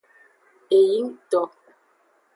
[0.77, 1.41] Eyingto.